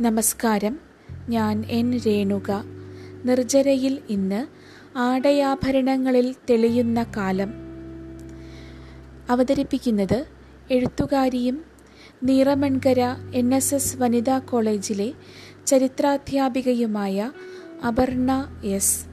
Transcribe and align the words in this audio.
നമസ്കാരം. 0.00 0.78
ഞാൻ 1.28 1.64
എൻ 1.68 2.00
രേണുക. 2.06 2.64
നിർജരയിൽ 3.24 3.98
ഇന്ന് 4.08 4.46
ആടയാഭരണങ്ങളിൽ 4.98 6.34
തെളിയുന്ന 6.50 7.06
കാലം. 7.16 7.54
അവതരിപ്പിക്കുന്നത് 9.30 10.26
എഴുത്തുകാരിയും 10.70 11.64
നീറമൺകര 12.22 13.16
എൻ 13.34 13.54
എസ് 13.54 13.74
എസ് 13.74 13.96
വനിതാ 13.96 14.38
കോളേജിലെ 14.38 15.12
ചരിത്രാധ്യാപികയുമായ 15.66 17.32
അപർണ 17.86 18.60
എസ്. 18.64 19.06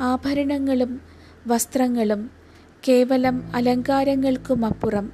ആഭരണങ്ങളും 0.00 1.00
വസ്ത്രങ്ങളും 1.46 2.30
കേവലം 2.88 3.50
അലങ്കാരങ്ങൾക്കുമപ്പുറം 3.54 5.12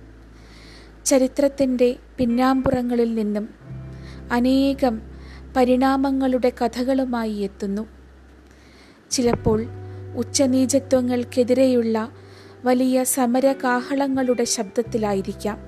ചരിത്രത്തിന്റെ 1.04 1.96
പിന്നാമ്പുറങ്ങളിൽ 2.18 3.14
നിന്നും 3.14 3.57
അനേകം 4.32 5.02
പരിണാമങ്ങളുടെ 5.56 6.52
കഥകളുമായി 6.64 7.32
എത്തുന്നു. 7.32 7.86
ചിലപ്പോൾ 9.10 9.66
ഉച്ചനീചത്വങ്ങൾക്കെതിരെയുള്ള 10.16 12.12
വലിയ 12.64 13.04
സമരകാഹളങ്ങളുടെ 13.04 14.44
ശബ്ദത്തിലായിരിക്കാം. 14.44 15.58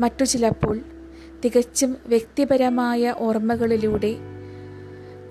മറ്റു 0.00 0.24
ചിലപ്പോൾ 0.24 0.80
തികച്ചും 1.44 1.96
വ്യക്തിപരമായ 2.06 3.14
ഓർമ്മകളിലൂടെ 3.18 4.16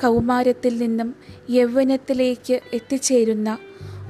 കൗമാരത്തിൽ 0.03 0.77
നിന്നും 0.77 1.15
യൗവനത്തിലേക്ക് 1.49 2.59
എത്തിച്ചേരുന്ന 2.73 3.57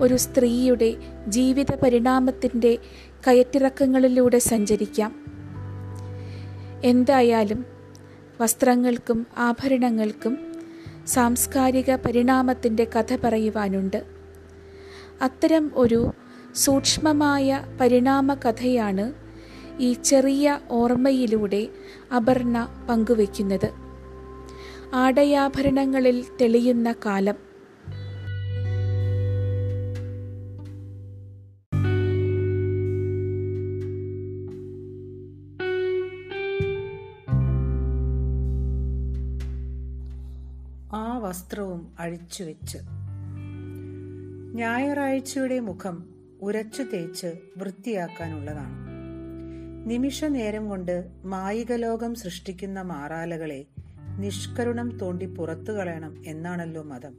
ഒരു 0.02 0.18
സ്ത്രീയുടെ 0.18 0.96
ജീവിത 1.27 1.76
പരിണാമത്തിന്റെ 1.76 2.77
കയറ്റിറക്കങ്ങളിലൂടെ 3.27 4.40
സഞ്ചരിക്കാം. 4.40 5.26
എന്തായാലും 6.84 7.73
വസ്ത്രങ്ങൾക്കും 8.44 9.27
ആഭരണങ്ങൾക്കും 9.38 10.38
സാംസ്കാരിക 11.08 11.96
പരിണാമത്തിന്റെ 11.96 12.88
കഥ 12.96 13.18
പറയുവാനുണ്ട്. 13.24 14.04
അത്തരം 15.22 15.72
ഒരു 15.76 16.13
സൂക്ഷ്മമായ 16.55 17.66
പരിണാമ 17.82 18.34
കഥയാണ് 18.34 19.14
ഈ 19.80 19.94
ചെറിയ 19.94 20.60
ഓർമ്മയിലൂടെ 20.71 21.68
അപർണ 22.16 22.86
പങ്കുവയ്ക്കുന്നത്. 22.90 23.70
ആടയാഭരണങ്ങളിൽ 24.94 26.26
തെളിയുന്ന 26.41 26.96
കാലം. 27.05 27.52
വസ്ത്രവും 41.34 41.95
അഴിച്ചുവെച്ച് 41.99 42.77
ഞായറാഴ്ചയുടെ 44.53 45.59
മുഖം 45.59 46.09
ഉരച്ചു 46.41 46.84
തേച്ച് 46.84 47.27
വൃത്തിയാക്കാനുള്ളതാണ്. 47.57 48.87
നിമിഷ 49.90 50.25
നേരം 50.25 50.70
കൊണ്ട് 50.70 51.12
മായികലോകം 51.25 52.15
സൃഷ്ടിക്കുന്ന 52.15 52.81
മാറാലകളെ 52.81 53.65
നിഷ്കരുണം 54.17 54.98
തോണ്ടി 54.98 55.25
പുറത്തു 55.25 55.71
കളയണം 55.71 56.23
എന്നാണല്ലോ 56.25 56.84
മതം. 56.84 57.15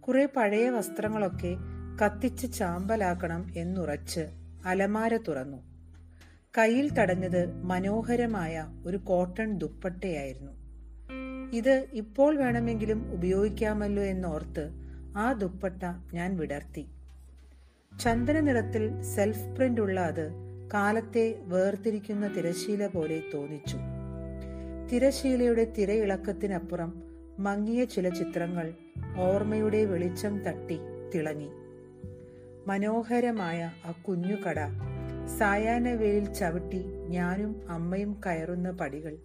കുറെ 0.00 0.28
പഴയ 0.36 0.70
വസ്ത്രങ്ങളൊക്കെ 0.70 1.56
കത്തിച്ച് 2.04 2.52
ചാമ്പലാക്കണം 2.52 3.52
എന്നുറച്ച് 3.56 4.28
അലമാര 4.66 5.16
തുറന്നു. 5.16 5.56
കയ്യിൽ 6.58 6.92
തടഞ്ഞത് 6.92 7.62
മനോഹരമായ 7.62 8.66
ഒരു 8.86 8.96
കോട്ടൺ 8.96 9.58
ദുപ്പട്ടയായിരുന്നു. 9.58 10.61
ഇത് 11.52 11.86
ഇപ്പോൾ 11.92 12.36
വേണമെങ്കിലും 12.36 13.12
ഉപയോഗിക്കാമല്ലോ 13.12 14.02
എന്നോർത്ത് 14.02 14.70
ആ 15.16 15.32
ദുപ്പട്ട 15.32 15.82
ഞാൻ 16.14 16.36
വിടർത്തി. 16.36 16.86
ചന്ദന 18.00 18.40
നിറത്തിൽ 18.40 19.02
സെൽഫ് 19.02 19.46
പ്രിന്റ് 19.56 19.80
ഉള്ള 19.80 20.00
അത് 20.00 20.32
കാലത്തെ 20.74 21.38
വേർതിരിക്കുന്ന 21.42 22.28
തിരശീല 22.28 22.86
പോലെ 22.86 23.22
തോന്നിച്ചു. 23.34 23.76
തിരശീലയുടെ 24.92 25.64
തിരയിളക്കത്തിനപ്പുറം 25.78 27.02
മങ്ങിയ 27.38 27.84
ചില 27.84 28.08
ചിത്രങ്ങൾ 28.08 28.74
ഓർമ്മയുടെ 29.18 29.84
വെളിച്ചം 29.84 30.38
തട്ടി 30.38 30.78
തിളങ്ങി. 31.14 31.48
മനോഹരമായ 32.66 33.70
ആ 33.86 33.90
കുഞ്ഞുകട 33.90 34.58
സായാഹ്നവേലിൽ 35.38 36.32
ചവിട്ടി 36.32 36.84
ഞാനും 37.08 37.62
അമ്മയും 37.68 38.20
കയറുന്ന 38.26 38.70
പടികൾ. 38.70 39.16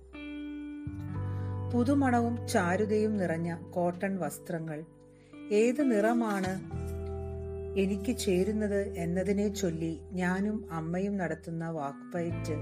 പുതുമണവും 1.73 2.47
ചാരുതയും 2.47 3.17
നിറഞ്ഞ 3.17 3.55
കോട്ടൺ 3.55 4.19
വസ്ത്രങ്ങൾ. 4.19 4.83
ഏത് 5.51 5.91
നിറമാണ് 5.91 6.53
എനിക്ക് 7.79 8.17
ചേരുന്നത് 8.17 8.87
എന്നതിനെ 8.87 9.47
ചൊല്ലി 9.47 9.99
ഞാനും 10.11 10.67
അമ്മയും 10.71 11.17
നടത്തുന്ന 11.17 11.69
വാക്പയറ്റ്. 11.69 12.55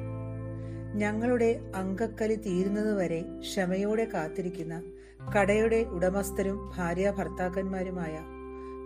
ഞങ്ങളുടെ 0.95 1.59
അങ്കക്കലി 1.75 2.35
തീരുന്നതുവരെ 2.35 3.25
ക്ഷമയോടെ 3.39 4.07
കാത്തിരിക്കുന്ന 4.13 4.83
കടയുടെ 5.35 5.83
ഉടമസ്ഥരും 5.83 6.71
ഭാര്യ 6.77 7.11
ഭർത്താക്കന്മാരുമായ 7.11 8.19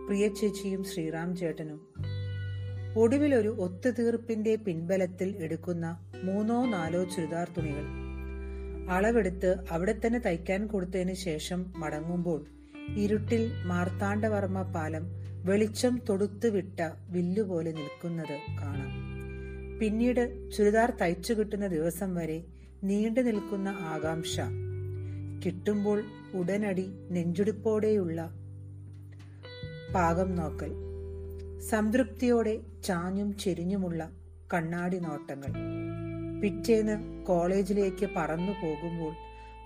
പ്രിയ 0.08 0.28
ചേച്ചിയും 0.28 0.84
ശ്രീറാം 0.84 1.36
ചേട്ടനും. 1.36 1.82
ഒടുവിലൊരു 2.98 3.50
ഒത്തുതീർപ്പിന്റെ 3.50 4.56
പിൻബലത്തിൽ 4.56 5.36
എടുക്കുന്ന 5.40 5.98
മൂന്നോ 6.24 6.66
നാലോ 6.66 7.04
ചുരിദാർ 7.04 7.50
തുണികൾ. 7.58 8.09
അളവെടുത്ത് 8.90 9.58
അവിടെ 9.72 10.00
തന്നെ 10.06 10.20
തയ്ക്കാൻ 10.20 10.68
കൊടുത്തതിന് 10.68 11.14
ശേഷം 11.14 11.74
മടങ്ങുമ്പോൾ 11.78 12.46
ഇരുട്ടിൽ 12.96 13.52
മാർത്താണ്ഡവർമ്മ 13.66 14.62
പാലം 14.62 15.04
വെളിച്ചം 15.46 16.02
തൊടുത്തു 16.10 16.48
വിട്ട 16.48 16.82
വില്ലുപോലെ 17.10 17.72
നിൽക്കുന്നത് 17.72 18.38
കാണാം. 18.62 18.92
പിന്നീട് 19.80 20.52
ചുരിദാർ 20.52 20.94
തയ്ച്ചു 21.02 21.34
കിട്ടുന്ന 21.34 21.68
ദിവസം 21.68 22.16
വരെ 22.16 22.44
നീണ്ടു 22.84 23.22
നിൽക്കുന്ന 23.22 23.70
ആകാംക്ഷ. 23.70 24.40
കിട്ടുമ്പോൾ 25.46 26.04
ഉടനടി 26.34 26.88
നെഞ്ചുടിപ്പോടെയുള്ള 27.12 28.30
പാകം 29.96 30.36
നോക്കൽ. 30.36 30.72
സംതൃപ്തിയോടെ 31.70 32.60
ചാഞ്ഞും 32.84 33.38
ചെരിഞ്ഞുമുള്ള 33.38 34.10
കണ്ണാടി 34.54 35.00
നോട്ടങ്ങൾ. 35.00 35.52
പിറ്റേന്ന് 36.42 37.26
കോളേജിലേക്ക് 37.26 38.10
പറന്നു 38.16 38.52
പോകുമ്പോൾ 38.52 39.14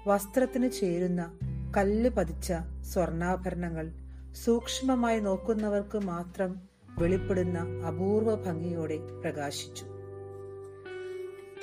വസ്ത്രത്തിന് 0.07 0.69
ചേരുന്ന 0.71 1.39
കല്ല് 1.77 2.09
പതിച്ച 2.09 2.53
സ്വർണാഭരണങ്ങൾ 2.81 3.91
സൂക്ഷ്മമായി 4.31 5.19
നോക്കുന്നവർക്ക് 5.19 5.97
മാത്രം 5.97 6.61
വെളിപ്പെടുന്ന 6.99 7.59
അപൂർവ 7.87 8.35
ഭംഗിയോടെ 8.35 8.97
പ്രകാശിച്ചു. 8.97 9.85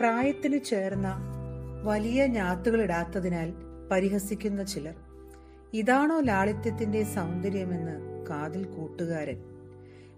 പ്രായത്തിന് 0.00 0.65
ചേർന്ന 0.65 1.19
വലിയ 1.84 2.26
ഞാത്തുകൾ 2.26 2.82
ഇടാത്തതിനാൽ 2.82 3.53
പരിഹസിക്കുന്ന 3.91 4.62
ചിലർ 4.62 4.94
ഇതാണോ 5.72 6.20
ലാളിത്യത്തിന്റെ 6.20 7.03
സൗന്ദര്യമെന്ന് 7.03 8.26
കാതിൽ 8.26 8.65
കൂട്ടുകാരൻ? 8.65 9.37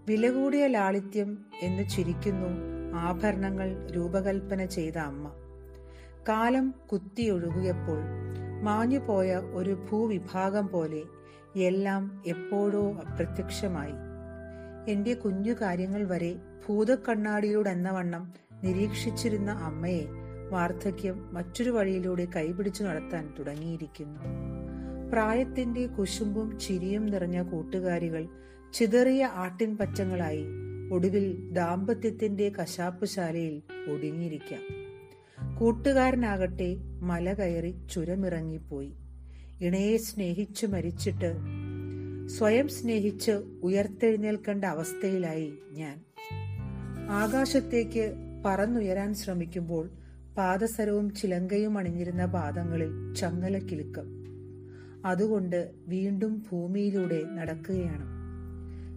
വില 0.08 0.30
കൂടിയ 0.30 0.66
ലാളിത്യം 0.66 1.38
എന്ന് 1.62 1.88
ചിരിക്കുന്നു 1.88 2.71
ആഭരണങ്ങൾ 2.94 3.90
രൂപകൽപ്പന 3.90 4.64
ചെയ്ത 4.64 4.98
അമ്മ. 4.98 5.30
കാലം 6.28 6.74
കുത്തിയൊഴുകിയപ്പോൾ 6.92 8.02
മാഞ്ഞുപോയ 8.62 9.36
ഒരു 9.36 9.86
ഭൂവിഭാഗം 9.90 10.68
പോലെ 10.68 11.02
എല്ലാം 11.56 12.22
എപ്പോഴോ 12.26 12.92
അപ്രത്യക്ഷമായി. 12.92 13.92
എന്റെ 14.90 15.14
കുഞ്ഞു 15.14 15.52
കാര്യങ്ങൾ 15.52 16.04
വരെ 16.04 16.36
ഭൂതക്കണ്ണാടിയിലൂടെ 16.68 17.70
വണ്ണം 17.70 18.32
നിരീക്ഷിച്ചിരുന്ന 18.64 19.50
അമ്മയെ 19.50 20.06
വാർദ്ധക്യം 20.50 21.34
മറ്റൊരു 21.34 21.70
വഴിയിലൂടെ 21.70 22.26
കൈപിടിച്ചു 22.36 22.82
നടത്താൻ 22.84 23.34
തുടങ്ങിയിരിക്കുന്നു. 23.38 24.20
പ്രായത്തിന്റെ 25.12 25.86
കുശുമ്പും 25.86 26.58
ചിരിയും 26.58 27.06
നിറഞ്ഞ 27.06 27.42
കൂട്ടുകാരികൾ 27.42 28.28
ചിതറിയ 28.72 29.24
ആട്ടിൻ 29.24 29.76
പച്ചങ്ങളായി 29.76 30.44
ഒടുവിൽ 30.92 31.50
ദാമ്പത്യത്തിന്റെ 31.52 32.48
കശാപ്പുശാലയിൽ 32.48 33.62
ഒടുങ്ങിയിരിക്കാം 33.92 34.82
കൂട്ടുകാരനാകട്ടെ 35.56 36.76
മല 37.00 37.32
കയറി 37.32 37.74
ചുരമിറങ്ങിപ്പോയി. 37.92 38.92
ഇണയെ 39.60 39.96
സ്നേഹിച്ചു 39.96 40.66
മരിച്ചിട്ട് 40.66 41.36
സ്വയം 42.26 42.68
സ്നേഹിച്ച് 42.68 43.30
ഉയർത്തെഴുന്നേൽക്കേണ്ട 43.62 44.64
അവസ്ഥയിലായി 44.64 45.52
ഞാൻ. 45.72 46.00
ആകാശത്തേക്ക് 47.10 48.14
പറന്നുയരാൻ 48.46 49.14
ശ്രമിക്കുമ്പോൾ 49.14 49.90
പാദസരവും 50.36 51.14
ചിലങ്കയും 51.14 51.78
അണിഞ്ഞിരുന്ന 51.78 52.26
പാദങ്ങളിൽ 52.26 53.14
ചങ്ങല 53.14 53.14
ചങ്ങലക്കിലുക്കം. 53.14 54.06
അതുകൊണ്ട് 55.06 55.70
വീണ്ടും 55.88 56.44
ഭൂമിയിലൂടെ 56.52 57.22
നടക്കുകയാണ്. 57.32 58.21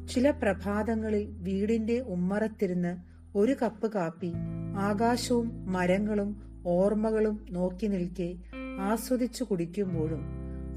ചില 0.05 0.31
പ്രഭാതങ്ങളിൽ 0.31 1.29
വീടിന്റെ 1.41 1.99
ഉമ്മറത്തിരുന്ന് 2.07 2.93
ഒരു 3.35 3.55
കപ്പ് 3.61 3.91
കാപ്പി 3.93 4.33
ആകാശവും 4.77 5.65
മരങ്ങളും 5.67 6.29
ഓർമ്മകളും 6.65 7.45
നോക്കി 7.51 7.87
നിൽക്കെ 7.87 8.35
ആസ്വദിച്ചു 8.79 9.43
കുടിക്കുമ്പോഴും 9.43 10.23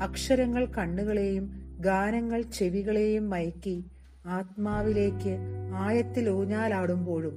അക്ഷരങ്ങൾ 0.02 0.66
കണ്ണുകളെയും 0.66 1.50
ഗാനങ്ങൾ 1.80 2.42
ചെവികളെയും 2.42 3.28
മയക്കി 3.28 3.84
ആത്മാവിലേക്ക് 4.28 5.34
ആയത്തിൽ 5.74 6.30
ഊഞ്ഞാലാടുമ്പോഴും 6.30 7.36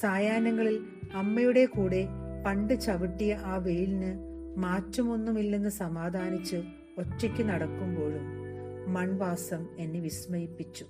സായാഹ്നങ്ങളിൽ 0.00 0.76
അമ്മയുടെ 1.14 1.64
കൂടെ 1.66 2.02
പണ്ട് 2.46 2.80
ചവിട്ടിയ 2.80 3.32
ആ 3.44 3.56
വെയിലിന് 3.56 4.12
മാറ്റമൊന്നുമില്ലെന്ന് 4.56 5.70
സമാധാനിച്ച് 5.70 6.56
ഒറ്റയ്ക്ക് 6.98 7.48
നടക്കുമ്പോഴും 7.48 8.39
മൺവാസം 8.92 9.66
എന്നെ 9.78 10.00
വിസ്മയിപ്പിച്ചു. 10.00 10.86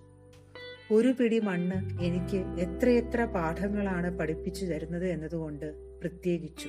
ഒരു 0.93 1.15
പിടി 1.21 1.41
മണ്ണ് 1.41 2.03
എനിക്ക് 2.03 2.37
എത്രയെത്ര 2.37 3.25
പാഠങ്ങളാണ് 3.25 4.19
പഠിപ്പിച്ചു 4.19 4.65
തരുന്നത് 4.65 5.07
എന്നതുകൊണ്ട് 5.07 5.75
പ്രത്യേകിച്ചു. 6.01 6.69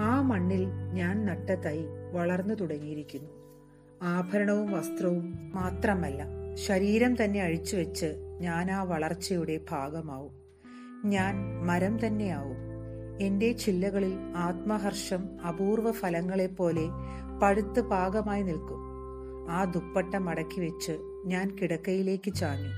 ആ 0.00 0.20
മണ്ണിൽ 0.20 0.66
ഞാൻ 0.92 1.26
നട്ട 1.26 1.50
തൈ 1.50 1.84
വളർന്നു 2.12 2.54
തുടങ്ങിയിരിക്കുന്നു. 2.54 3.28
ആഭരണവും 4.02 4.72
വസ്ത്രവും 4.72 5.50
മാത്രമല്ല 5.54 6.24
ശരീരം 6.54 7.24
തന്നെ 7.24 7.40
അഴിച്ചു 7.40 7.76
വെച്ച് 7.76 8.14
ഞാൻ 8.40 8.70
ആ 8.70 8.82
വളർച്ചയുടെ 8.82 9.60
ഭാഗമാവും. 9.70 10.32
ഞാൻ 11.10 11.66
മരം 11.66 12.06
തന്നെയാവും. 12.06 12.56
എന്റെ 13.20 13.52
ചില്ലകളിൽ 13.52 14.14
ആത്മഹർഷം 14.36 15.40
അപൂർവ 15.48 15.90
ഫലങ്ങളെപ്പോലെ 15.90 16.86
പഴുത്ത് 17.42 17.80
പാകമായി 17.80 18.42
നിൽക്കും. 18.42 18.83
ആ 19.48 19.64
ദുപ്പട്ട 19.64 20.14
മടക്കി 20.14 20.60
വെച്ച് 20.60 20.98
ഞാൻ 21.24 21.56
കിടക്കയിലേക്ക് 21.60 22.34
ചാഞ്ഞു. 22.34 22.70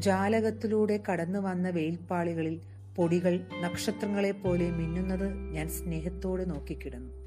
ജാലകത്തിലൂടെ 0.00 1.02
കടന്നു 1.10 1.38
വന്ന 1.38 1.70
വെയിൽപ്പാളികളിൽ 1.70 2.60
പൊടികൾ 2.96 3.40
നക്ഷത്രങ്ങളെപ്പോലെ 3.60 4.70
മിന്നുന്നത് 4.70 5.34
ഞാൻ 5.34 5.68
സ്നേഹത്തോടെ 5.68 6.44
നോക്കിക്കിടന്നു. 6.44 7.25